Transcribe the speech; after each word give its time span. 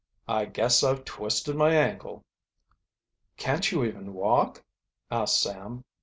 "I 0.27 0.45
guess 0.45 0.83
I've 0.83 1.05
twisted 1.05 1.55
my 1.55 1.75
ankle." 1.75 2.25
"Can't 3.37 3.71
you 3.71 3.85
even 3.85 4.15
walk?" 4.15 4.63
asked 5.11 5.39
Sam. 5.43 5.83